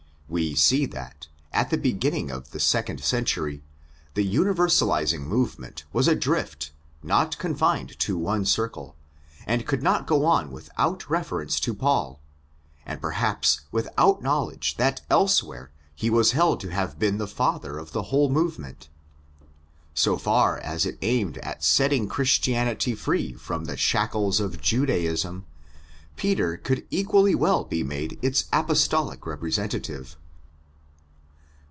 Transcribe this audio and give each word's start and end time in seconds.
We 0.33 0.55
see 0.55 0.85
that, 0.85 1.27
at 1.51 1.71
the 1.71 1.77
beginning 1.77 2.31
of 2.31 2.51
the 2.51 2.59
second 2.61 3.03
century, 3.03 3.63
the 4.13 4.23
universalising 4.25 5.19
movement 5.25 5.83
was 5.91 6.07
drift 6.07 6.71
not 7.03 7.37
confined 7.37 7.99
to 7.99 8.17
one 8.17 8.45
circle, 8.45 8.95
and 9.45 9.67
could 9.67 9.83
go 10.05 10.23
on 10.23 10.49
without 10.49 11.09
reference 11.09 11.59
to 11.59 11.73
Paul, 11.73 12.21
and 12.85 13.01
perhaps 13.01 13.63
without 13.73 14.23
know 14.23 14.45
ledge 14.45 14.77
that 14.77 15.01
elsewhere 15.09 15.69
he 15.93 16.09
was 16.09 16.31
held 16.31 16.61
to 16.61 16.69
have 16.69 16.97
been 16.97 17.17
the 17.17 17.27
father 17.27 17.77
of 17.77 17.91
the 17.91 18.03
whole 18.03 18.29
movement. 18.29 18.87
So 19.93 20.15
far 20.15 20.59
as 20.59 20.85
it 20.85 20.97
aimed 21.01 21.39
at 21.39 21.61
setting 21.61 22.07
Christianity 22.07 22.95
free 22.95 23.33
from 23.33 23.65
the 23.65 23.75
shackles 23.75 24.39
of 24.39 24.61
Judaism, 24.61 25.45
Peter 26.17 26.55
could 26.55 26.85
equally 26.89 27.33
well 27.35 27.63
be 27.65 27.83
made 27.83 28.17
its 28.21 28.45
apostolic 28.53 29.21
repre 29.21 29.51
sentative. 29.51 30.15